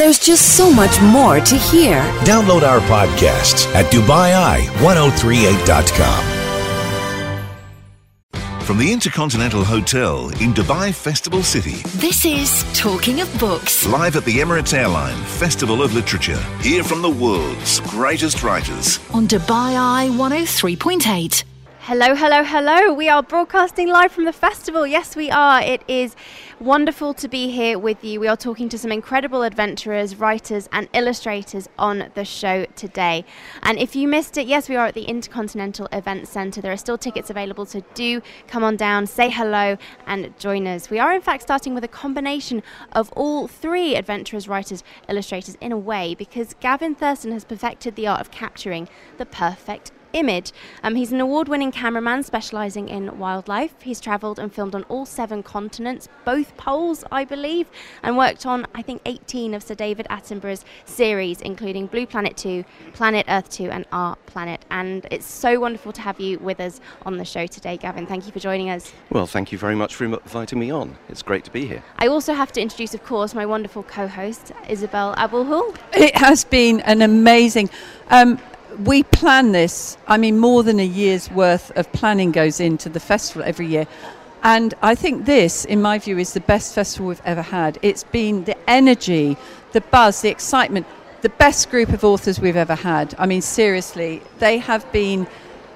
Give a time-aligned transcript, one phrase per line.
[0.00, 2.00] There's just so much more to hear.
[2.24, 6.24] Download our podcasts at DubaiEye1038.com.
[8.64, 13.84] From the Intercontinental Hotel in Dubai Festival City, This is Talking of Books.
[13.84, 16.40] live at the Emirates Airline Festival of Literature.
[16.62, 18.98] Hear from the world's greatest writers.
[19.12, 21.44] On Dubai Eye 103.8.
[21.84, 22.92] Hello, hello, hello.
[22.92, 24.86] We are broadcasting live from the festival.
[24.86, 25.62] Yes, we are.
[25.62, 26.14] It is
[26.60, 28.20] wonderful to be here with you.
[28.20, 33.24] We are talking to some incredible adventurers, writers, and illustrators on the show today.
[33.62, 36.60] And if you missed it, yes, we are at the Intercontinental Event Centre.
[36.60, 40.90] There are still tickets available, so do come on down, say hello, and join us.
[40.90, 42.62] We are, in fact, starting with a combination
[42.92, 48.06] of all three adventurers, writers, illustrators in a way, because Gavin Thurston has perfected the
[48.06, 50.52] art of capturing the perfect image.
[50.82, 53.74] Um, he's an award winning cameraman specialising in wildlife.
[53.82, 57.68] He's travelled and filmed on all seven continents, both poles, I believe,
[58.02, 62.64] and worked on, I think, 18 of Sir David Attenborough's series, including Blue Planet 2,
[62.92, 64.64] Planet Earth 2, and Our Planet.
[64.70, 68.06] And it's so wonderful to have you with us on the show today, Gavin.
[68.06, 68.92] Thank you for joining us.
[69.10, 70.96] Well, thank you very much for inviting me on.
[71.08, 71.82] It's great to be here.
[71.98, 75.76] I also have to introduce, of course, my wonderful co host, Isobel Abulhoul.
[75.92, 77.70] It has been an amazing.
[78.08, 78.40] Um,
[78.78, 79.96] we plan this.
[80.06, 83.86] I mean, more than a year's worth of planning goes into the festival every year.
[84.42, 87.78] And I think this, in my view, is the best festival we've ever had.
[87.82, 89.36] It's been the energy,
[89.72, 90.86] the buzz, the excitement,
[91.20, 93.14] the best group of authors we've ever had.
[93.18, 95.26] I mean, seriously, they have been.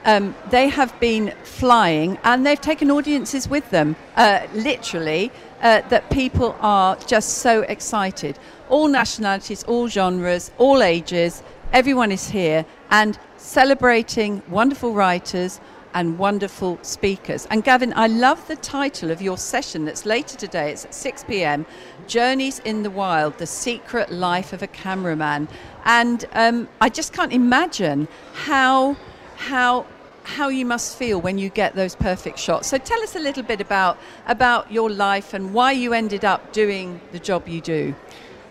[0.06, 6.11] Um, they have been flying and they've taken audiences with them, uh, literally, uh, that
[6.11, 8.39] people are just so excited.
[8.69, 11.42] All nationalities, all genres, all ages,
[11.73, 15.61] everyone is here and celebrating wonderful writers
[15.95, 17.45] and wonderful speakers.
[17.51, 20.70] And Gavin, I love the title of your session that's later today.
[20.70, 21.67] It's at 6 p.m.
[22.06, 25.48] Journeys in the Wild: The Secret Life of a Cameraman.
[25.84, 28.97] And um, I just can't imagine how
[29.36, 29.86] how
[30.23, 32.68] how you must feel when you get those perfect shots.
[32.68, 33.98] So tell us a little bit about
[34.29, 37.92] about your life and why you ended up doing the job you do.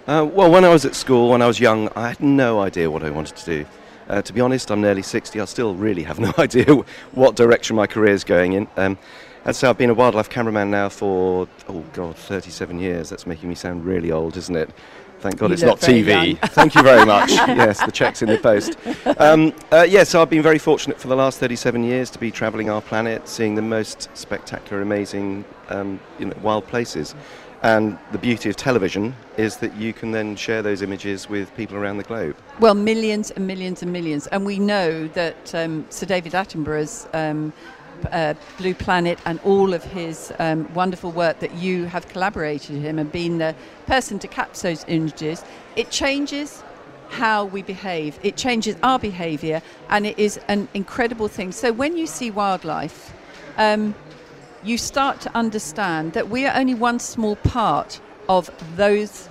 [0.05, 2.91] Uh, well, when I was at school, when I was young, I had no idea
[2.91, 3.65] what I wanted to do.
[4.09, 5.39] Uh, to be honest, I'm nearly 60.
[5.39, 6.73] I still really have no idea
[7.11, 8.67] what direction my career is going in.
[8.77, 8.97] Um,
[9.45, 13.09] and so I've been a wildlife cameraman now for, oh God, 37 years.
[13.09, 14.69] That's making me sound really old, isn't it?
[15.19, 16.37] Thank God You it's not TV.
[16.49, 17.31] Thank you very much.
[17.31, 18.77] yes, the check's in the post.
[19.19, 22.29] Um, uh, yeah, so I've been very fortunate for the last 37 years to be
[22.29, 27.15] travelling our planet, seeing the most spectacular, amazing um, you know, wild places.
[27.63, 31.77] And the beauty of television is that you can then share those images with people
[31.77, 32.35] around the globe.
[32.59, 34.27] Well, millions and millions and millions.
[34.27, 37.53] And we know that um, Sir David Attenborough's um,
[38.11, 42.83] uh, Blue Planet and all of his um, wonderful work that you have collaborated with
[42.83, 43.55] him and been the
[43.87, 45.45] person to capture those images,
[45.77, 46.63] it changes
[47.09, 48.19] how we behave.
[48.23, 51.51] It changes our behaviour, and it is an incredible thing.
[51.51, 53.13] So when you see wildlife,
[53.57, 53.93] um,
[54.63, 59.29] you start to understand that we are only one small part of those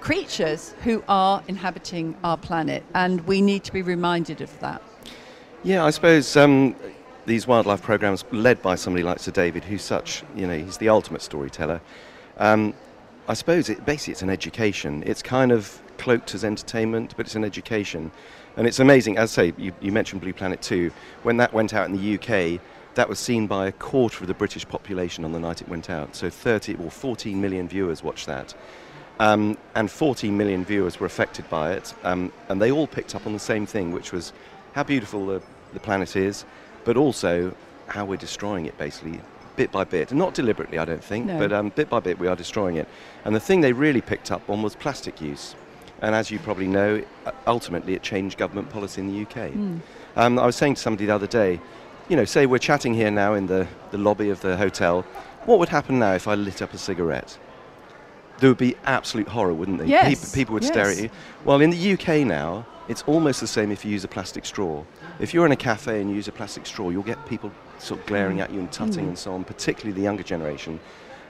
[0.00, 4.82] creatures who are inhabiting our planet, and we need to be reminded of that.
[5.62, 6.74] Yeah, I suppose um,
[7.26, 10.88] these wildlife programs, led by somebody like Sir David, who's such, you know, he's the
[10.88, 11.80] ultimate storyteller.
[12.38, 12.72] Um,
[13.28, 15.02] I suppose it, basically it's an education.
[15.04, 18.10] It's kind of cloaked as entertainment, but it's an education.
[18.56, 20.90] And it's amazing, as I say, you, you mentioned Blue Planet 2.
[21.22, 22.60] When that went out in the UK,
[22.94, 25.88] that was seen by a quarter of the British population on the night it went
[25.90, 26.16] out.
[26.16, 28.54] So 30 or 14 million viewers watched that.
[29.18, 31.94] Um, and 14 million viewers were affected by it.
[32.04, 34.32] Um, and they all picked up on the same thing, which was
[34.72, 35.42] how beautiful the,
[35.72, 36.44] the planet is,
[36.84, 37.54] but also
[37.86, 39.20] how we're destroying it basically,
[39.56, 40.12] bit by bit.
[40.12, 41.38] Not deliberately, I don't think, No.
[41.38, 42.88] but um, bit by bit we are destroying it.
[43.24, 45.54] And the thing they really picked up on was plastic use.
[46.02, 47.04] And as you probably know,
[47.46, 49.52] ultimately it changed government policy in the UK.
[50.16, 51.60] Um, I was saying to somebody the other day,
[52.10, 55.02] you know, say we're chatting here now in the, the lobby of the hotel.
[55.46, 57.38] What would happen now if I lit up a cigarette?
[58.40, 59.86] There would be absolute horror, wouldn't there?
[59.86, 61.08] Yes, People, people would stare at you.
[61.44, 64.82] Well, in the UK now, it's almost the same if you use a plastic straw.
[65.20, 68.00] If you're in a cafe and you use a plastic straw, you'll get people sort
[68.00, 68.42] of glaring Mm.
[68.42, 70.80] at you and tutting and so on, particularly the younger generation.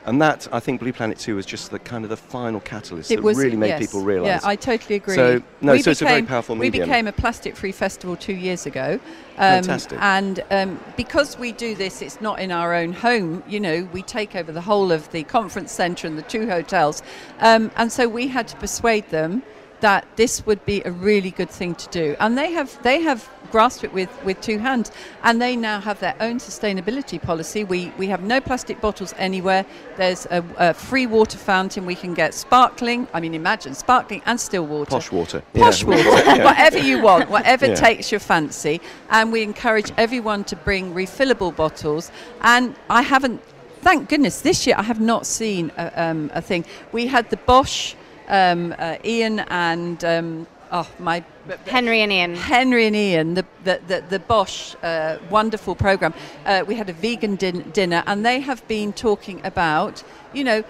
[0.07, 3.11] And that, I think, Blue Planet 2 was just the kind of the final catalyst
[3.11, 3.81] that really made yes.
[3.81, 4.29] people realise.
[4.29, 5.15] Yeah, I totally agree.
[5.15, 8.33] So, no, We so it's a very became- powerful We became a plastic-free festival two
[8.33, 8.99] years ago.
[9.37, 9.99] Um, Fantastic.
[10.01, 13.43] And um, because we do this, it's not in our own home.
[13.47, 17.03] You know, we take over the whole of the conference centre and the two hotels.
[17.41, 19.43] Um, and so we had to persuade them
[19.81, 23.29] that this would be a really good thing to do, and they have they have
[23.51, 24.91] grasped it with, with two hands,
[25.23, 27.65] and they now have their own sustainability policy.
[27.65, 29.65] We we have no plastic bottles anywhere.
[29.97, 31.87] There's a, a free water fountain.
[31.87, 33.07] We can get sparkling.
[33.13, 34.91] I mean, imagine sparkling and still water.
[34.91, 35.43] Posh water.
[35.55, 35.89] Posh Yeah.
[35.89, 37.75] water, whatever you want, whatever Yeah.
[37.75, 38.81] takes your fancy.
[39.11, 42.11] And we encourage everyone to bring refillable bottles.
[42.43, 43.43] And I haven't,
[43.83, 46.65] thank goodness, this year I have not seen a, um, a thing.
[46.93, 47.97] We had the Bosh,
[48.29, 51.25] um, uh, Ian and, um, oh, my.
[51.67, 52.35] Henry and Ian.
[52.35, 56.15] Henry and Ian, the the the, the Bosh uh, wonderful program.
[56.45, 60.03] Uh, we had a vegan din- dinner, and they have been talking about,
[60.33, 60.65] you know,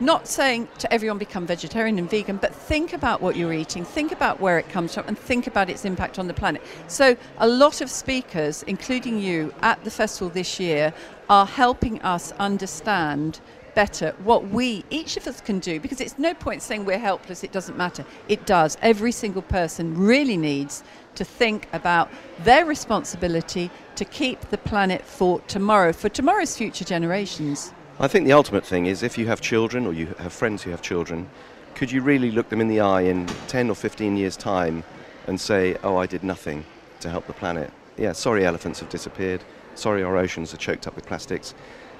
[0.00, 4.12] not saying to everyone become vegetarian and vegan, but think about what you're eating, think
[4.12, 6.62] about where it comes from, and think about its impact on the planet.
[6.86, 10.92] So, a lot of speakers, including you, at the festival this year,
[11.28, 13.40] are helping us understand
[13.76, 17.44] better what we, each of us, can do because it's no point saying we're helpless,
[17.44, 18.04] it doesn't matter.
[18.26, 18.76] It does.
[18.80, 20.82] Every single person really needs
[21.14, 22.10] to think about
[22.42, 27.72] their responsibility to keep the planet for tomorrow, for tomorrow's future generations.
[28.00, 30.70] I think the ultimate thing is if you have children or you have friends who
[30.70, 31.28] have children,
[31.74, 34.84] could you really look them in the eye in 10 or 15 years' time
[35.26, 36.64] and say, oh, I did nothing
[37.00, 37.70] to help the planet?
[37.98, 39.44] Yeah, sorry, elephants have disappeared.
[39.74, 41.54] Sorry, our oceans are choked up with plastics.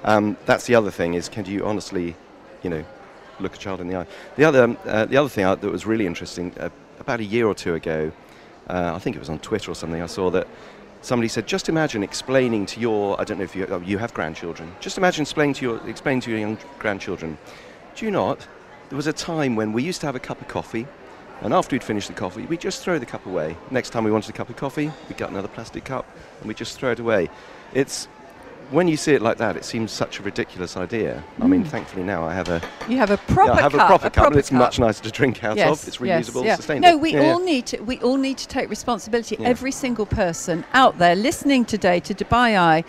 [0.07, 2.15] Um, that's the other thing is, can you honestly,
[2.63, 2.85] you know,
[3.41, 4.07] look a child in the eye?
[4.37, 6.69] The other, um, uh, the other thing that was really interesting, uh,
[7.01, 8.13] about a year or two ago,
[8.69, 10.47] uh, I think it was on Twitter or something, I saw that
[11.01, 14.13] somebody said, just imagine explaining to your, I don't know if you, oh, you have
[14.13, 17.37] grandchildren, just imagine explaining to, your, explaining to your young grandchildren,
[17.95, 18.47] do you not,
[18.87, 20.87] there was a time when we used to have a cup of coffee,
[21.41, 23.57] and after we'd finished the coffee, we'd just throw the cup away.
[23.71, 26.05] Next time we wanted a cup of coffee, we'd get another plastic cup,
[26.39, 27.29] and we'd just throw it away.
[27.73, 28.07] It's,
[28.71, 31.23] when you see it like that, it seems such a ridiculous idea.
[31.39, 31.67] I mean, mm.
[31.67, 34.09] thankfully now I have a, You have a proper yeah, I have cup, a proper
[34.09, 34.59] cup, and it's cup.
[34.59, 35.87] much nicer to drink out Yes, of.
[35.87, 36.55] It's yes, reusable, yeah.
[36.55, 36.91] sustainable.
[36.91, 37.81] No, we Yeah, all need to.
[37.81, 39.37] We all need to take responsibility.
[39.39, 42.83] Every single person out there listening today to Dubai Eye,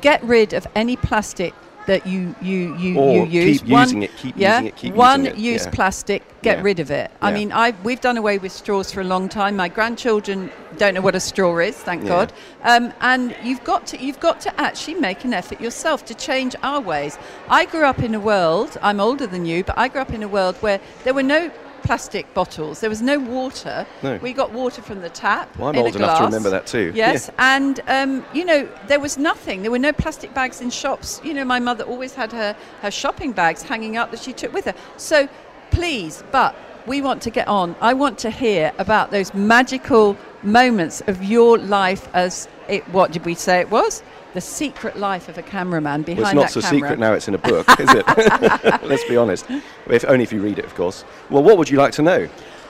[0.00, 1.54] get rid of any plastic
[1.86, 3.60] that you you you, Or you use.
[3.60, 5.70] keep using it, keep yeah, using it, keep one using it, use yeah.
[5.70, 6.22] plastic.
[6.42, 6.64] Get Yeah.
[6.64, 7.10] rid of it.
[7.20, 7.34] I Yeah.
[7.34, 9.56] mean, I we've done away with straws for a long time.
[9.56, 12.06] My grandchildren don't know what a straw is, thank.
[12.06, 12.32] God.
[12.64, 16.56] Um, and you've got to you've got to actually make an effort yourself to change
[16.62, 17.18] our ways.
[17.48, 18.76] I grew up in a world.
[18.82, 21.50] I'm older than you, but I grew up in a world where there were no
[21.82, 22.80] plastic bottles.
[22.80, 23.86] There was no water.
[24.02, 24.18] No.
[24.18, 25.56] We got water from the tap.
[25.58, 26.92] Well, I'm old enough to remember that too.
[26.94, 29.62] Yes, and um, you know there was nothing.
[29.62, 31.20] There were no plastic bags in shops.
[31.24, 34.52] You know, my mother always had her her shopping bags hanging up that she took
[34.52, 34.74] with her.
[34.96, 35.28] So,
[35.70, 36.54] please, but
[36.86, 37.76] we want to get on.
[37.80, 42.88] I want to hear about those magical moments of your life as it.
[42.88, 44.02] What did we say it was?
[44.34, 46.88] The secret life of a cameraman behind Well, it's not that so camera.
[46.88, 48.06] secret now it's in a book, is it?
[48.82, 49.46] Let's be honest.
[49.88, 51.04] If, only if you read it, of course.
[51.28, 52.28] Well, what would you like to know?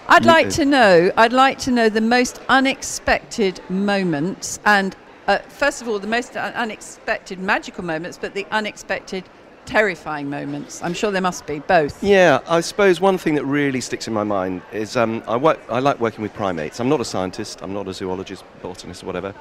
[0.08, 1.12] I'd like to know.
[1.16, 4.96] I'd like to know the most unexpected moments, and
[5.28, 9.24] uh, first of all, the most unexpected magical moments, but the unexpected
[9.64, 10.82] terrifying moments.
[10.82, 12.02] I'm sure there must be both.
[12.02, 15.60] Yeah, I suppose one thing that really sticks in my mind is um, I, work,
[15.68, 16.80] I like working with primates.
[16.80, 19.34] I'm not a scientist, I'm not a zoologist, botanist, or whatever.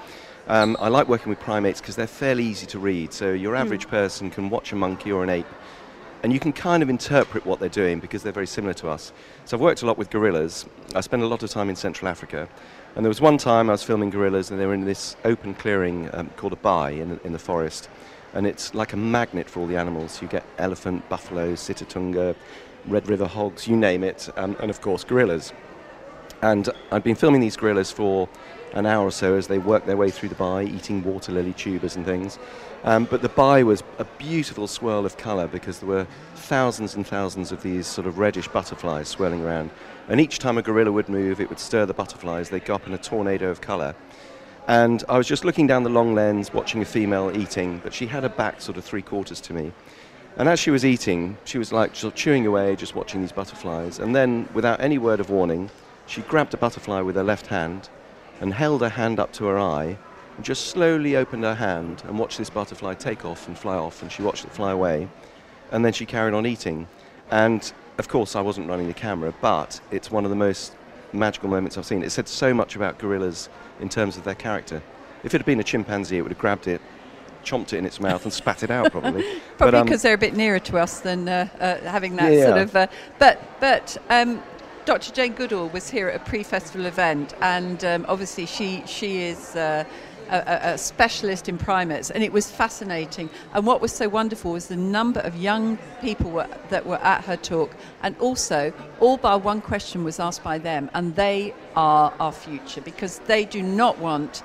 [0.52, 3.14] Um, I like working with primates because they're fairly easy to read.
[3.14, 5.46] So your average person can watch a monkey or an ape
[6.24, 9.14] and you can kind of interpret what they're doing because they're very similar to us.
[9.46, 10.66] So I've worked a lot with gorillas.
[10.94, 12.50] I spend a lot of time in Central Africa.
[12.98, 15.54] And there was one time I was filming gorillas and they were in this open
[15.54, 17.88] clearing um, called a bai in, in the forest.
[18.34, 20.22] And it's like a magnet for all the animals.
[20.22, 22.36] You get elephant, buffalo, sitatunga,
[22.88, 25.54] red river hogs, you name it, um, and of course gorillas.
[26.42, 28.28] And I'd been filming these gorillas for
[28.74, 31.54] an hour or so as they worked their way through the bai, eating water lily
[31.54, 32.40] tubers and things.
[32.84, 37.06] Um, but the bai was a beautiful swirl of colour because there were thousands and
[37.06, 39.70] thousands of these sort of reddish butterflies swirling around.
[40.08, 42.50] And each time a gorilla would move, it would stir the butterflies.
[42.50, 43.96] They'd go up in a tornado of colour.
[44.68, 48.08] And I was just looking down the long lens, watching a female eating, but she
[48.08, 49.72] had her back sort of three quarters to me.
[50.38, 53.32] And as she was eating, she was like sort of chewing away, just watching these
[53.32, 54.00] butterflies.
[54.00, 55.70] And then, without any word of warning,
[56.08, 57.90] she grabbed a butterfly with her left hand
[58.42, 59.98] and held her hand up to her eye
[60.36, 64.02] and just slowly opened her hand and watched this butterfly take off and fly off.
[64.02, 65.08] And she watched it fly away.
[65.72, 66.88] And then she carried on eating.
[67.30, 70.76] And of course, I wasn't running the camera, but it's one of the most
[71.14, 72.04] magical moments I've seen.
[72.04, 73.48] It said so much about gorillas
[73.80, 74.82] in terms of their character.
[75.24, 76.82] If it had been a chimpanzee, it would have grabbed it,
[77.44, 79.24] chomped it in its mouth, and spat it out, probably.
[79.58, 82.46] Probably um, because they're a bit nearer to us than uh, uh, having that Yeah.
[82.48, 82.76] sort of.
[82.76, 82.88] Uh,
[83.20, 84.42] but but um,
[84.86, 85.12] Dr.
[85.12, 89.56] Jane Goodall was here at a pre-festival event, and um, obviously she she is.
[89.56, 89.84] Uh,
[90.30, 93.30] a, a, specialist in primates, and it was fascinating.
[93.54, 97.26] And what was so wonderful was the number of young people were, that were at
[97.26, 98.72] her talk, and also
[99.02, 103.44] all bar one question was asked by them, and they are our future because they
[103.44, 104.42] do not want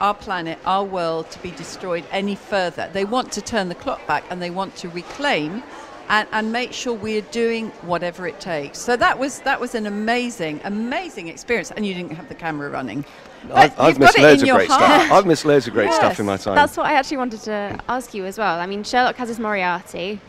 [0.00, 2.88] our planet, our world to be destroyed any further.
[2.92, 5.62] They want to turn the clock back and they want to reclaim
[6.08, 8.78] and, and make sure we're doing whatever it takes.
[8.78, 11.70] So that was that was an amazing, amazing experience.
[11.70, 13.04] And you didn't have the camera running.
[13.52, 15.02] I've, I've missed got loads of great heart.
[15.02, 15.12] stuff.
[15.12, 16.56] I've missed loads of great stuff in my time.
[16.56, 18.58] That's what I actually wanted to ask you as well.
[18.58, 20.20] I mean, Sherlock has his Moriarty,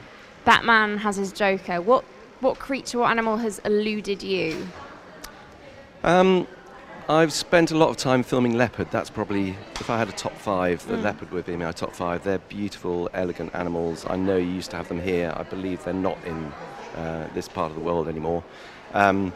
[0.45, 1.81] Batman has his Joker.
[1.81, 2.03] What
[2.39, 4.67] what creature, what animal has eluded you?
[6.03, 6.47] Um,
[7.09, 8.91] I've spent a lot of time filming leopard.
[8.91, 12.21] That's probably, if I had a top five, the leopard would be my top five.
[12.21, 14.05] They're beautiful, elegant animals.
[14.09, 15.33] I know you used to have them here.
[15.33, 16.51] I believe they're not in
[16.97, 18.43] uh, this part of the world anymore.
[18.93, 19.31] Um,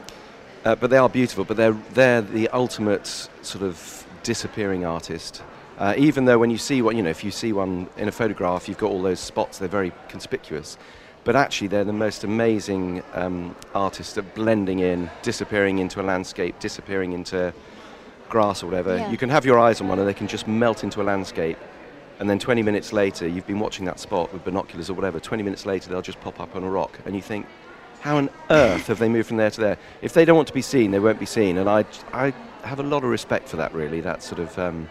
[0.66, 1.46] uh, but they are beautiful.
[1.46, 3.08] But they're they're the ultimate
[3.42, 5.42] sort of disappearing artist.
[5.78, 8.12] Uh, even though when you see one, you know, if you see one in a
[8.12, 9.60] photograph, you've got all those spots.
[9.60, 10.78] They're very conspicuous.
[11.24, 16.60] But actually, they're the most amazing um, artists at blending in, disappearing into a landscape,
[16.60, 17.54] disappearing into
[18.30, 18.98] grass or whatever.
[18.98, 19.12] Yeah.
[19.12, 21.58] You can have your eyes on one and they can just melt into a landscape.
[22.20, 25.20] And then 20 minutes later, you've been watching that spot with binoculars or whatever.
[25.20, 27.00] 20 minutes later, they'll just pop up on a rock.
[27.06, 27.46] And you think,
[28.00, 29.78] how on earth have they moved from there to there?
[30.02, 31.58] If they don't want to be seen, they won't be seen.
[31.58, 34.02] And I, I have a lot of respect for that, really.
[34.02, 34.90] That sort of um,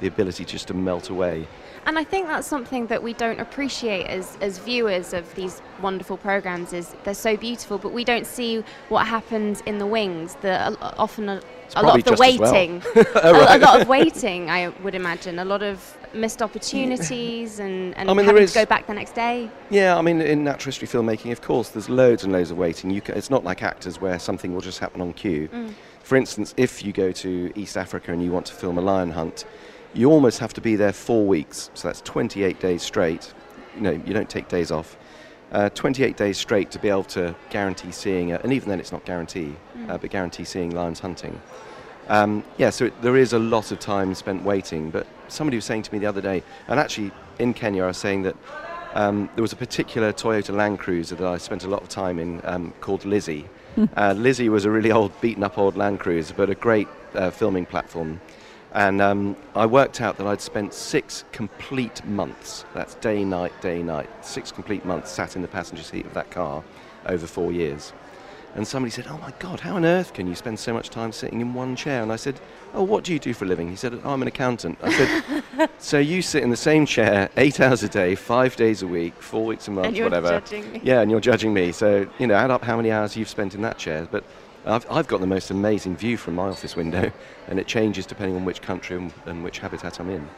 [0.00, 1.46] the ability just to melt away.
[1.86, 6.16] And I think that's something that we don't appreciate as, as viewers of these wonderful
[6.16, 10.34] programs is they're so beautiful, but we don't see what happens in the wings.
[10.42, 11.40] The often a,
[11.76, 12.52] a lot of the well.
[12.52, 13.04] waiting, Oh,
[13.48, 14.50] a, a lot of waiting.
[14.50, 18.66] I would imagine a lot of missed opportunities and, and I mean, having to go
[18.66, 19.50] back the next day.
[19.70, 22.90] Yeah, I mean, in natural history filmmaking, of course, there's loads and loads of waiting.
[22.90, 25.48] You ca it's not like actors where something will just happen on cue.
[25.48, 25.74] Mm.
[26.02, 29.10] For instance, if you go to East Africa and you want to film a lion
[29.10, 29.44] hunt,
[29.98, 31.70] you almost have to be there four weeks.
[31.74, 33.34] So that's 28 days straight.
[33.74, 34.96] You know, you don't take days off.
[35.50, 38.92] Uh, 28 days straight to be able to guarantee seeing, a, and even then it's
[38.92, 39.56] not guarantee,
[39.88, 41.40] uh, but guarantee seeing lions hunting.
[42.08, 44.90] Um, yeah, so it, there is a lot of time spent waiting.
[44.90, 47.96] But somebody was saying to me the other day, and actually in Kenya, I was
[47.96, 48.36] saying that
[48.94, 52.20] um, there was a particular Toyota Land Cruiser that I spent a lot of time
[52.20, 53.46] in um, called Lizzie.
[53.96, 57.30] uh, Lizzie was a really old, beaten up old Land Cruiser, but a great uh,
[57.30, 58.20] filming platform.
[58.78, 63.82] And um, I worked out that I'd spent six complete months, that's day, night, day,
[63.82, 66.62] night, six complete months sat in the passenger seat of that car
[67.06, 67.92] over four years.
[68.54, 71.10] And somebody said, Oh my God, how on earth can you spend so much time
[71.10, 72.04] sitting in one chair?
[72.04, 72.40] And I said,
[72.72, 73.68] Oh, what do you do for a living?
[73.68, 74.78] He said, oh, I'm an accountant.
[74.80, 78.82] I said, So you sit in the same chair eight hours a day, five days
[78.82, 80.38] a week, four weeks a month, And you're whatever.
[80.38, 80.80] judging me.
[80.84, 81.72] Yeah, and you're judging me.
[81.72, 84.06] So, you know, add up how many hours you've spent in that chair.
[84.08, 84.22] But
[84.66, 87.10] I've, I've got the most amazing view from my office window,
[87.48, 90.28] and it changes depending on which country and, and which habitat I'm in.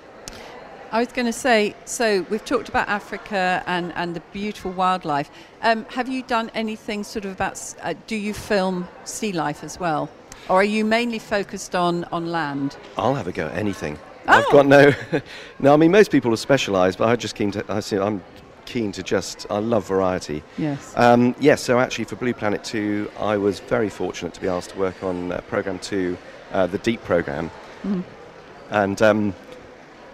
[0.93, 5.31] I was going to say, so we've talked about Africa and, and the beautiful wildlife.
[5.63, 9.79] Um, have you done anything sort of about, uh, do you film sea life as
[9.79, 10.11] well?
[10.49, 12.77] Or are you mainly focused on, on land?
[12.97, 13.99] I'll have a go at anything.
[14.27, 14.33] Oh.
[14.33, 14.93] I've got no,
[15.61, 15.75] no.
[15.75, 17.65] I mean, most people are specialised, but I just came to.
[17.69, 18.23] I see, I'm
[18.71, 19.47] keen to just.
[19.51, 20.43] I love variety.
[20.57, 20.95] Yes.
[20.97, 21.61] Um, yes.
[21.61, 25.03] So actually, for Blue Planet Two, I was very fortunate to be asked to work
[25.03, 26.17] on uh, program two,
[26.53, 27.51] uh, the Deep program,
[28.71, 29.03] and.
[29.03, 29.35] Um,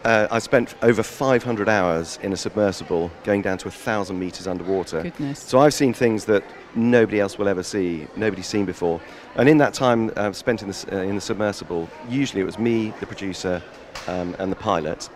[0.04, 4.46] uh, I spent over 500 hours in a submersible, going down to a thousand meters
[4.46, 5.02] underwater.
[5.02, 5.40] Goodness.
[5.40, 6.44] So I've seen things that
[6.76, 9.00] nobody else will ever see, nobody's seen before.
[9.34, 12.56] And in that time uh, spent in the, uh, in the submersible, usually it was
[12.56, 13.60] me, the producer,
[14.06, 15.08] um, and the pilot.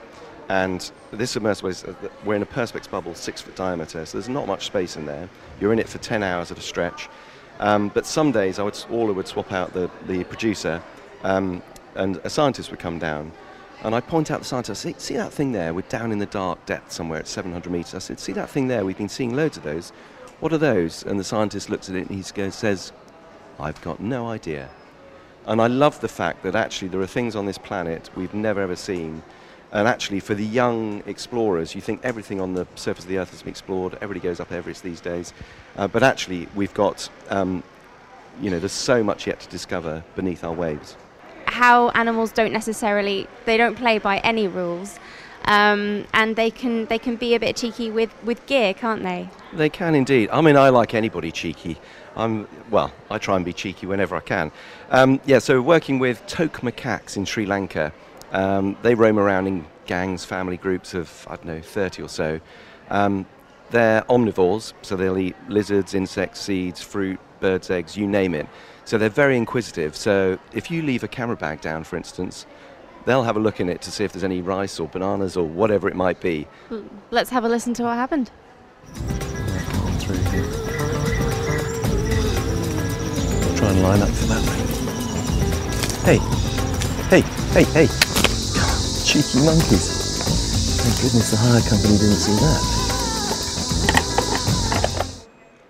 [0.50, 1.84] And this submersible is,
[2.24, 5.28] we're in a Perspex bubble, six foot diameter, so there's not much space in there.
[5.60, 7.08] You're in it for 10 hours at a stretch.
[7.60, 10.82] Um, but some days I would, Orla would swap out the, the producer,
[11.22, 11.62] um,
[11.94, 13.30] and a scientist would come down.
[13.84, 15.72] And I point out the scientist, see, see that thing there?
[15.72, 17.94] We're down in the dark depth somewhere at 700 meters.
[17.94, 18.84] I said, see that thing there?
[18.84, 19.90] We've been seeing loads of those.
[20.40, 21.04] What are those?
[21.04, 22.92] And the scientist looks at it and he says,
[23.60, 24.68] I've got no idea.
[25.46, 28.60] And I love the fact that actually there are things on this planet we've never
[28.60, 29.22] ever seen.
[29.72, 33.30] And actually, for the young explorers, you think everything on the surface of the Earth
[33.30, 33.94] has been explored.
[33.94, 35.32] Everybody goes up Everest these days.
[35.76, 37.62] Uh, but actually, we've got, um,
[38.40, 40.96] you know, there's so much yet to discover beneath our waves.
[41.46, 44.98] how animals don't necessarily they don't play by any rules
[45.46, 49.28] um, and they can they can be a bit cheeky with, with gear can't they
[49.52, 50.28] They can indeed.
[50.32, 51.76] I mean, I like anybody cheeky.
[52.16, 52.92] I'm well.
[53.10, 54.52] I try and be cheeky whenever I can.
[54.90, 55.38] Um, yeah.
[55.38, 57.92] So working with toque macaques in Sri Lanka,
[58.32, 62.40] um, they roam around in gangs, family groups of I don't know, 30 or so.
[62.88, 63.26] Um,
[63.70, 68.48] they're omnivores, so they'll eat lizards, insects, seeds, fruit, birds' eggs, you name it.
[68.84, 69.94] So they're very inquisitive.
[69.94, 72.46] So if you leave a camera bag down, for instance,
[73.04, 75.46] they'll have a look in it to see if there's any rice or bananas or
[75.46, 76.46] whatever it might be.
[77.10, 78.30] Let's have a listen to what happened.
[83.56, 84.42] Try and line up for that.
[86.04, 86.18] Hey,
[87.08, 87.20] hey,
[87.52, 88.09] hey, hey!
[89.10, 89.88] Cheeky monkeys!
[90.80, 92.30] Thank goodness the hire company didn't see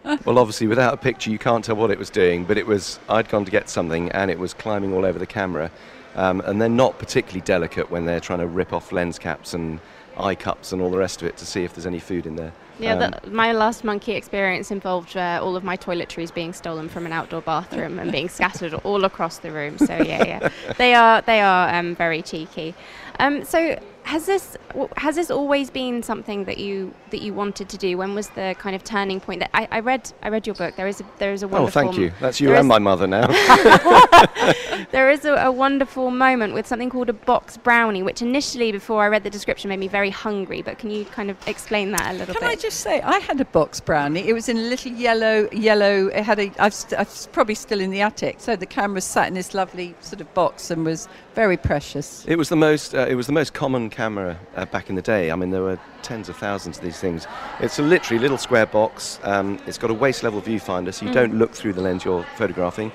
[0.04, 0.26] that.
[0.26, 2.44] well, obviously, without a picture, you can't tell what it was doing.
[2.44, 5.25] But it was I'd gone to get something, and it was climbing all over the
[5.25, 5.70] camera.
[6.16, 9.80] Um, and they're not particularly delicate when they're trying to rip off lens caps and
[10.18, 12.37] eye cups and all the rest of it to see if there's any food in
[12.37, 12.52] there.
[12.78, 16.88] Yeah, Um, the, my last monkey experience involved uh, all of my toiletries being stolen
[16.88, 19.76] from an outdoor bathroom and being scattered all across the room.
[19.78, 22.75] So yeah, yeah, they are they are um, very cheeky.
[23.20, 24.56] Um, so has this
[24.96, 27.98] has this always been something that you that you wanted to do?
[27.98, 29.40] When was the kind of turning point?
[29.40, 30.74] That I, I read I read your book.
[30.76, 32.12] There is a, there is a oh, thank you.
[32.18, 33.26] That's you and my mother now.
[34.92, 39.02] there is a, a wonderful moment with something called a box brownie, which initially, before
[39.02, 40.62] I read the description, made me very hungry.
[40.62, 42.40] But can you kind of explain that a little Can bit?
[42.40, 44.28] Can I just say, I had a box brownie.
[44.28, 46.09] It was in a little yellow, yellow.
[46.09, 46.52] It had a.
[46.59, 48.37] I've, st- I've probably still in the attic.
[48.38, 52.25] So the camera sat in this lovely sort of box and was very precious.
[52.26, 52.94] It was the most.
[52.94, 55.30] Uh, it was the most common camera uh, back in the day.
[55.30, 57.26] I mean, there were tens of thousands of these things.
[57.61, 59.20] It's a literally little square box.
[59.23, 62.25] Um, it's got a waist level viewfinder, so you don't look through the lens you're
[62.37, 62.90] photographing.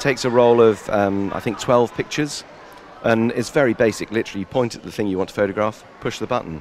[0.00, 2.44] Takes a roll of um, I think 12 pictures,
[3.02, 4.10] and it's very basic.
[4.10, 6.60] Literally, you point at the thing you want to photograph, push the button,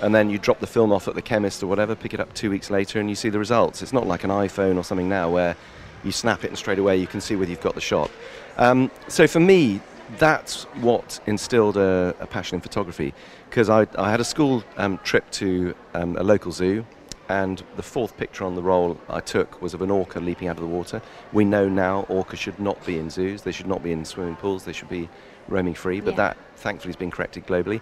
[0.00, 1.94] and then you drop the film off at the chemist or whatever.
[1.94, 3.82] Pick it up two weeks later, and you see the results.
[3.82, 5.56] It's not like an iPhone or something now where
[6.04, 8.10] you snap it and straight away you can see whether you've got the shot.
[8.58, 9.80] Um, so for me,
[10.18, 13.14] that's what instilled a, a passion in photography
[13.48, 16.84] because I, I had a school um, trip to um, a local zoo
[17.28, 20.56] and the fourth picture on the roll I took was of an orca leaping out
[20.56, 21.00] of the water.
[21.32, 24.36] We know now orcas should not be in zoos, they should not be in swimming
[24.36, 25.08] pools, they should be
[25.48, 26.16] roaming free, but Yeah.
[26.16, 27.80] that thankfully has been corrected globally.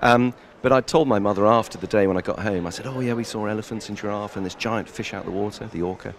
[0.00, 2.86] Um, but I told my mother after the day when I got home, I said,
[2.86, 5.66] Oh, yeah, we saw elephants and giraffe and this giant fish out of the water,
[5.72, 6.14] the orca.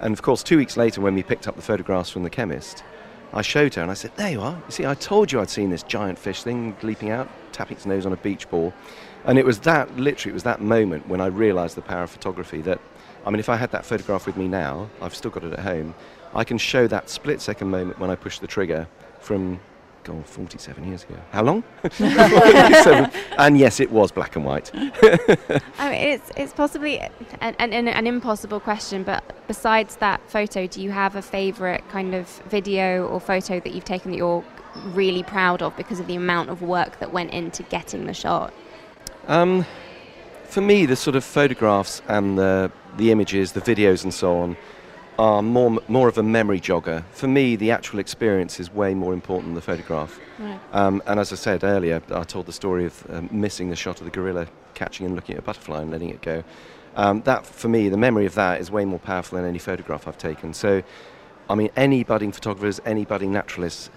[0.00, 2.84] And of course, two weeks later, when we picked up the photographs from the chemist,
[3.32, 4.54] I showed her and I said, There you are.
[4.66, 7.86] You see, I told you I'd seen this giant fish thing leaping out, tapping its
[7.86, 8.72] nose on a beach ball.
[9.24, 12.10] And it was that, literally, it was that moment when I realized the power of
[12.10, 12.80] photography that,
[13.26, 15.60] I mean, if I had that photograph with me now, I've still got it at
[15.60, 15.94] home,
[16.34, 18.86] I can show that split second moment when I push the trigger
[19.20, 19.60] from,
[20.04, 21.16] God, 47 years ago.
[21.30, 21.64] How long?
[23.40, 24.70] And yes, it was black and white.
[24.74, 26.98] I mean, it's it's possibly
[27.40, 32.14] an, an, an, impossible question, but besides that photo, do you have a favourite kind
[32.14, 34.44] of video or photo that you've taken that you're
[34.88, 38.52] really proud of because of the amount of work that went into getting the shot?
[39.30, 39.64] Um,
[40.42, 44.56] for me, the sort of photographs and the, the images, the videos, and so on
[45.20, 47.04] are more, more of a memory jogger.
[47.12, 50.18] For me, the actual experience is way more important than the photograph.
[50.40, 50.58] Right.
[50.72, 54.00] Um, and as I said earlier, I told the story of um, missing the shot
[54.00, 56.42] of the gorilla catching and looking at a butterfly and letting it go.
[56.96, 60.08] Um, that, for me, the memory of that is way more powerful than any photograph
[60.08, 60.52] I've taken.
[60.54, 60.82] So,
[61.48, 63.90] I mean, any budding photographers, any budding naturalists,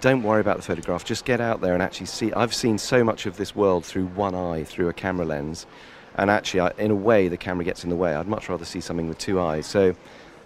[0.00, 1.04] don't worry about the photograph.
[1.04, 2.32] Just get out there and actually see.
[2.32, 5.66] I've seen so much of this world through one eye, through a camera lens,
[6.16, 8.14] and actually, I, in a way, the camera gets in the way.
[8.14, 9.66] I'd much rather see something with two eyes.
[9.66, 9.94] So,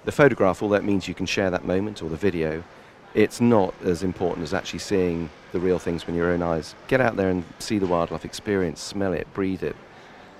[0.04, 2.62] the photograph, all that means you can share that moment, or the video.
[3.14, 6.74] It's not as important as actually seeing the real things with your own eyes.
[6.88, 9.76] Get out there and see the wildlife, experience, smell it, breathe it,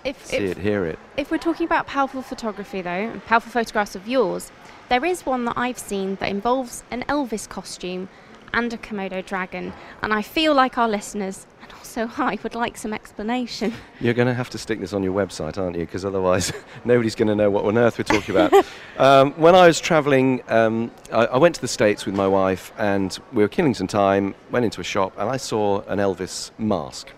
[0.02, 0.98] If, see if, it, hear it.
[1.16, 4.50] if we're talking about powerful photography, though, powerful photographs of yours,
[4.88, 8.08] there is one that I've seen that involves an Elvis costume
[8.54, 12.76] and a Komodo dragon, and I feel like our listeners and also I would like
[12.76, 13.72] some explanation.
[14.00, 15.84] You're going to have to stick this on your website, aren't you?
[15.86, 16.52] Because otherwise,
[16.84, 18.66] nobody's going to know what on earth we're talking about.
[18.98, 22.72] um, when I was travelling, um, I, I went to the States with my wife,
[22.78, 24.34] and we were killing some time.
[24.50, 27.08] Went into a shop, and I saw an Elvis mask.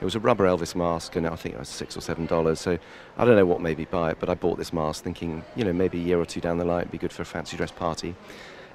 [0.00, 2.58] It was a rubber Elvis mask, and I think it was six or seven dollars.
[2.60, 2.78] So
[3.18, 5.64] I don't know what made me buy it, but I bought this mask thinking, you
[5.64, 7.56] know, maybe a year or two down the line, it'd be good for a fancy
[7.56, 8.14] dress party.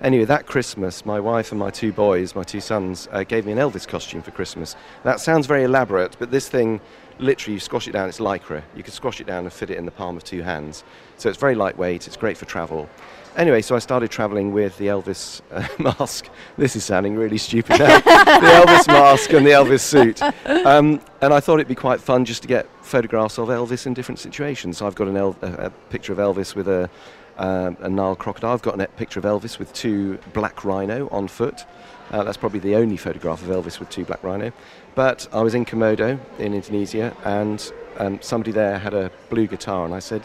[0.02, 3.54] Anyway, that Christmas, my wife and my two boys, my two sons, uh, gave me
[3.54, 4.76] an Elvis costume for Christmas.
[5.04, 6.82] That sounds very elaborate, but this thing,
[7.18, 8.62] literally, you squash it down, it's lycra.
[8.76, 10.84] You can squash it down and fit it in the palm of two hands.
[11.18, 12.90] So it's very lightweight, it's great for travel.
[13.38, 15.68] Anyway, so I started traveling with the Elvis uh,
[16.00, 16.30] mask.
[16.58, 18.00] This is sounding really stupid now.
[18.00, 20.22] the Elvis mask and the Elvis suit.
[20.66, 23.94] Um, and I thought it'd be quite fun just to get photographs of Elvis in
[23.94, 24.78] different situations.
[24.78, 26.90] So I've got an El- a, a picture of Elvis with a,
[27.38, 28.54] um, a Nile crocodile.
[28.54, 31.66] I've got a picture of Elvis with two black rhino on foot.
[32.12, 34.52] Uh, that's probably the only photograph of Elvis with two black rhino.
[34.94, 39.86] But I was in Komodo in Indonesia, and um, somebody there had a blue guitar,
[39.86, 40.22] and I said,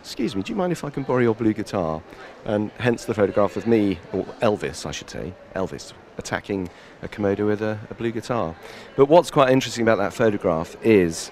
[0.00, 2.02] excuse me, do you mind if I can borrow your blue guitar?
[2.44, 6.70] And hence the photograph of me, or Elvis, I should say, Elvis, attacking
[7.02, 8.54] a Komodo with a, a blue guitar.
[8.96, 11.30] But what's quite interesting about that photograph is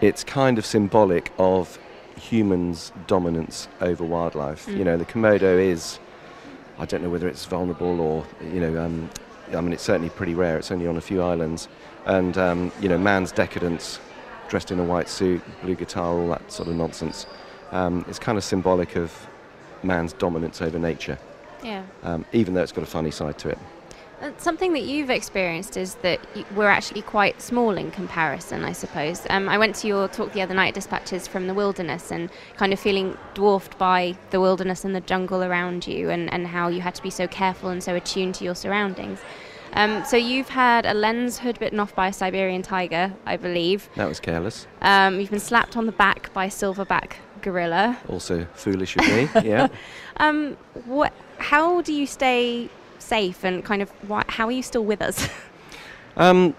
[0.00, 1.78] it's kind of symbolic of
[2.18, 4.68] humans' dominance over wildlife.
[4.68, 5.98] You know, the Komodo is,
[6.78, 9.10] I don't know whether it's vulnerable or, you know, um,
[9.54, 10.58] I mean, it's certainly pretty rare.
[10.58, 11.68] It's only on a few islands.
[12.06, 13.98] And, um, you know, man's decadence,
[14.48, 17.26] dressed in a white suit, blue guitar, all that sort of nonsense,
[17.70, 19.26] um, is kind of symbolic of
[19.82, 21.18] man's dominance over nature,
[21.62, 21.82] Yeah.
[22.02, 23.58] um, even though it's got a funny side to it.
[24.20, 26.20] Uh, Something that you've experienced is that
[26.54, 29.26] we're actually quite small in comparison, I suppose.
[29.30, 32.72] Um, I went to your talk the other night, Dispatches from the Wilderness, and kind
[32.72, 36.80] of feeling dwarfed by the wilderness and the jungle around you, and, and how you
[36.80, 39.20] had to be so careful and so attuned to your surroundings.
[39.74, 43.88] Um, so you've had a lens hood bitten off by a Siberian tiger, I believe.
[43.96, 44.66] That was careless.
[44.80, 47.98] Um, you've been slapped on the back by a silverback gorilla.
[48.08, 49.68] Also foolish of me, yeah.
[50.20, 51.12] Um, what?
[51.36, 55.28] How do you stay safe, and kind of why, how are you still with us?
[56.16, 56.56] Um,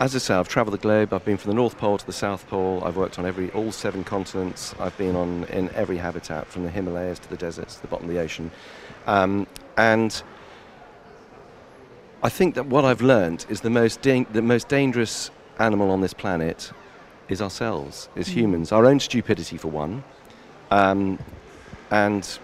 [0.00, 1.12] as I say, I've travelled the globe.
[1.12, 2.82] I've been from the North Pole to the South Pole.
[2.84, 4.74] I've worked on every all seven continents.
[4.78, 8.08] I've been on in every habitat, from the Himalayas to the deserts to the bottom
[8.08, 8.50] of the ocean.
[9.06, 10.20] Um, and
[12.22, 16.00] I think that what I've learned is the most dan- the most dangerous animal on
[16.00, 16.72] this planet
[17.28, 18.72] is ourselves, is humans.
[18.72, 20.02] Our own stupidity, for one,
[20.70, 21.18] um,
[21.90, 22.38] and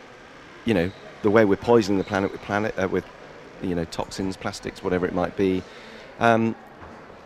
[0.64, 0.90] you know
[1.22, 3.04] the way we're poisoning the planet with planet uh, with
[3.64, 5.62] you know toxins, plastics, whatever it might be.
[6.20, 6.54] Um,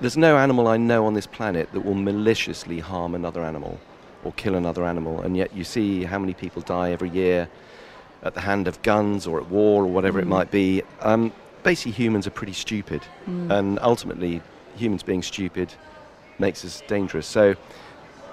[0.00, 3.80] there's no animal I know on this planet that will maliciously harm another animal
[4.24, 7.48] or kill another animal, and yet you see how many people die every year
[8.22, 10.82] at the hand of guns or at war or whatever it might be.
[11.00, 13.02] Um, basically, humans are pretty stupid,
[13.50, 14.40] and ultimately,
[14.76, 15.72] humans being stupid
[16.38, 17.26] makes us dangerous.
[17.26, 17.54] So,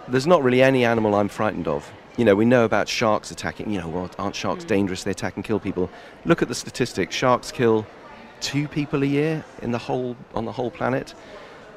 [0.08, 1.92] there's not really any animal I'm frightened of.
[2.18, 3.70] You know, we know about sharks attacking.
[3.70, 5.04] You know, well, aren't sharks dangerous?
[5.04, 5.90] They attack and kill people.
[6.24, 7.16] Look at the statistics.
[7.16, 7.86] Sharks kill
[8.40, 11.14] two people a year in the whole on the whole planet.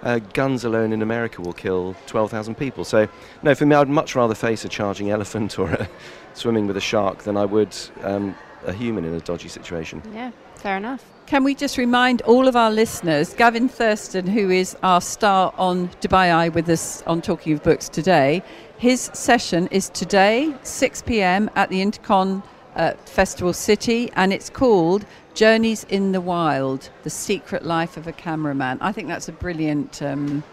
[0.03, 2.85] Uh, guns alone in America will kill 12,000 people.
[2.85, 3.09] So,
[3.43, 5.89] no, for me, I'd much rather face a charging elephant or a
[6.35, 10.01] swimming with a shark than I would um, a human in a dodgy situation.
[10.15, 11.05] yeah, fair enough.
[11.27, 15.89] Can we just remind all of our listeners, Gavin Thurston, who is our star on
[16.01, 18.43] Dubai Eye with us on Talking of Books today,
[18.79, 21.51] his session is today, 6 p.m.
[21.57, 22.45] at the Intercon
[22.77, 28.13] uh, Festival City, and it's called Journeys in the Wild: The Secret Life of a
[28.13, 28.79] Cameraman.
[28.81, 30.01] I think that's a brilliant.
[30.01, 30.45] Um,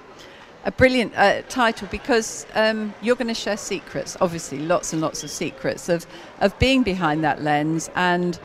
[0.67, 5.23] a brilliant uh, title because um, you're going to share secrets, obviously, lots and lots
[5.23, 6.07] of secrets of,
[6.39, 8.39] of being behind that lens and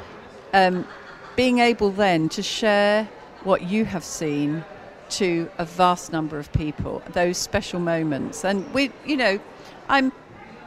[0.52, 0.86] um,
[1.34, 3.08] being able then to share
[3.44, 4.62] what you have seen
[5.08, 8.44] to a vast number of people, those special moments.
[8.44, 9.40] And we, you know,
[9.90, 10.12] I'm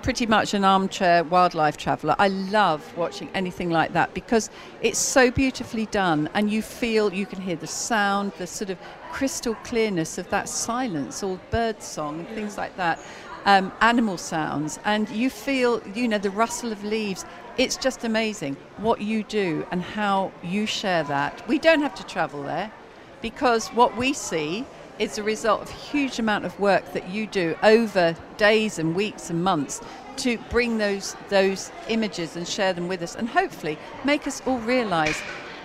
[0.01, 2.13] pretty much an armchair wildlife traveller.
[2.19, 4.49] I love watching anything like that because
[4.81, 8.77] it's so beautifully done, and you feel you can hear the sound, the sort of
[9.13, 12.99] crystal clearness of that silence, or bird song and things like that,
[13.45, 17.23] um, animal sounds, and you feel, you know, the rustle of leaves.
[17.57, 21.47] It's just amazing what you do and how you share that.
[21.47, 22.73] We don't have to travel there
[23.21, 24.65] because what we see
[24.99, 28.95] is a result of a huge amount of work that you do over days and
[28.95, 29.82] weeks and months
[30.17, 34.60] to bring those those images and share them with us and hopefully make us all
[34.60, 35.19] realize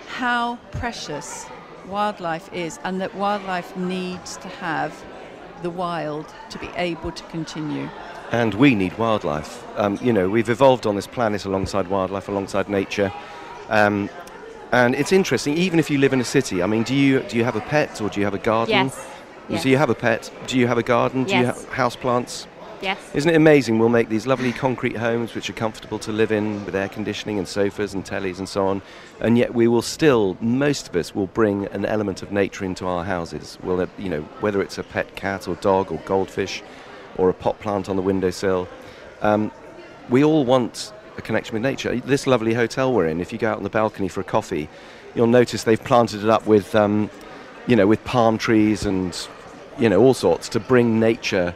[0.07, 1.45] how precious
[1.87, 5.03] wildlife is and that wildlife needs to have
[5.61, 7.89] the wild to be able to continue.
[8.31, 9.63] And we need wildlife.
[9.77, 13.11] Um, you know, we've evolved on this planet alongside wildlife, alongside nature.
[13.69, 14.09] Um,
[14.71, 16.61] and it's interesting, even if you live in a city.
[16.61, 18.85] I mean, do you do you have a pet or do you have a garden?
[18.85, 19.07] Yes.
[19.49, 19.63] Yes.
[19.63, 20.31] So you have a pet.
[20.47, 21.23] Do you have a garden?
[21.23, 22.47] Do you have house plants?
[22.81, 22.97] Yes.
[23.13, 23.77] Isn't it amazing?
[23.77, 27.37] We'll make these lovely concrete homes which are comfortable to live in with air conditioning
[27.37, 28.81] and sofas and tellies and so on.
[29.19, 32.85] And yet we will still, most of us will bring an element of nature into
[32.85, 33.57] our houses.
[33.63, 36.63] We'll, uh, you know, whether it's a pet cat or dog or goldfish
[37.17, 38.69] or a pot plant on the windowsill.
[39.21, 39.51] Um,
[40.09, 41.99] we all want a connection with nature.
[41.99, 44.69] This lovely hotel we're in, if you go out on the balcony for a coffee,
[45.15, 47.09] you'll notice they've planted it up with, um,
[47.67, 49.27] you know, with palm trees and,
[49.79, 51.55] you know, all sorts to bring nature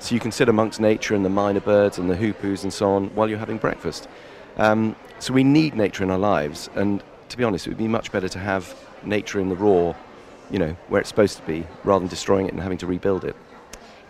[0.00, 2.90] so you can sit amongst nature and the myna birds and the hoopoes and so
[2.90, 4.08] on while you're having breakfast.
[4.56, 7.88] Um, so we need nature in our lives, and to be honest, it would be
[7.88, 9.94] much better to have nature in the raw,
[10.50, 13.24] you know, where it's supposed to be, rather than destroying it and having to rebuild
[13.24, 13.36] it.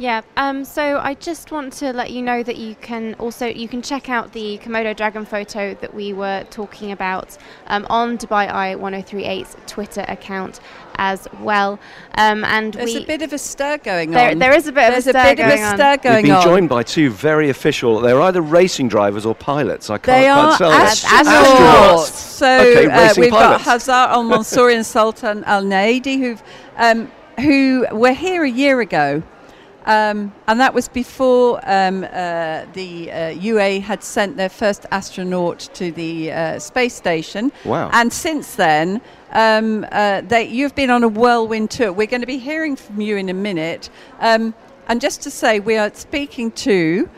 [0.01, 0.23] Yeah.
[0.39, 3.83] Um, so I just want to let you know that you can also you can
[3.83, 7.37] check out the Komodo dragon photo that we were talking about
[7.67, 10.61] um, on Dubai Eye 1038's Twitter account
[10.97, 11.79] as well.
[12.17, 14.39] Um, and There's we a bit of a stir going there, on.
[14.39, 15.77] there is a bit There's of a a stir bit of going a on.
[15.77, 16.43] stir We've been on.
[16.45, 18.01] joined by two very official.
[18.01, 19.91] They're either racing drivers or pilots.
[19.91, 20.73] I can't They quite are tell.
[20.73, 21.27] ast- astronauts.
[21.27, 22.07] astronauts.
[22.41, 23.65] So Okay, uh, we've pilots.
[23.67, 26.43] got Hazza Al Mansouri and Sultan Al Neyadi, who've
[26.79, 29.23] um, who were here a year ago.
[29.87, 35.71] Um, and that was before um, uh, the uh, UA had sent their first astronaut
[35.75, 37.51] to the uh, space station.
[37.65, 37.91] Wow.
[37.93, 39.01] And since then,
[39.33, 41.93] um, uh, they, you've been on a whirlwind tour.
[41.93, 43.91] We're going to be hearing from you in a minute.
[44.19, 44.55] Um,
[44.89, 47.09] and just to say, we are speaking to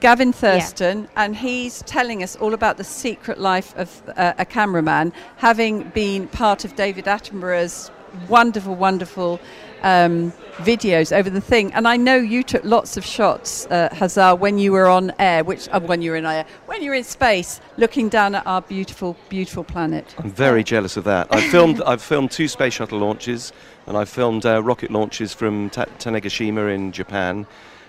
[0.00, 5.12] Gavin Thurston, and he's telling us all about the secret life of uh, a cameraman,
[5.36, 7.90] having been part of David Attenborough's
[8.28, 9.40] wonderful, wonderful
[9.82, 11.72] um, videos over the thing.
[11.74, 15.44] And I know you took lots of shots, uh, Hazza, when you were on air,
[15.44, 18.46] which uh, when you were in air, when you were in space, looking down at
[18.46, 20.14] our beautiful, beautiful planet.
[20.18, 21.28] I'm very jealous of that.
[21.30, 21.82] I've filmed.
[21.82, 23.52] I've filmed two space shuttle launches,
[23.86, 27.46] and I've filmed uh, rocket launches from Ta- Tanegashima in Japan.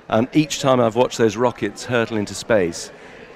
[0.10, 2.92] And each time I've watched those rockets hurtle into space,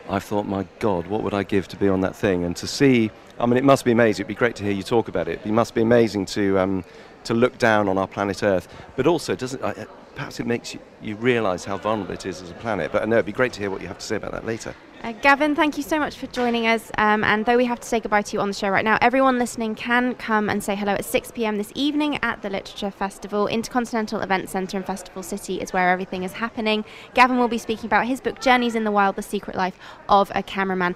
[0.10, 2.44] I've thought, my God, what would I give to be on that thing?
[2.44, 4.24] And to see, I mean, it must be amazing.
[4.24, 5.42] It'd be great to hear you talk about it.
[5.46, 6.86] It must be amazing to um,
[7.28, 8.68] to look down on our planet Earth.
[8.96, 9.86] But also, doesn't uh,
[10.16, 12.92] perhaps it makes you, you realise how vulnerable it is as a planet.
[12.92, 14.46] But uh, no, it'd be great to hear what you have to say about that
[14.46, 14.74] later.
[15.04, 16.92] Uh, Gavin, thank you so much for joining us.
[16.98, 18.98] Um, and though we have to say goodbye to you on the show right now,
[19.00, 22.90] everyone listening can come and say hello at 6 pm this evening at the Literature
[22.90, 23.46] Festival.
[23.46, 26.84] Intercontinental Event Centre in Festival City is where everything is happening.
[27.14, 29.78] Gavin will be speaking about his book, Journeys in the Wild The Secret Life
[30.10, 30.96] of a Cameraman.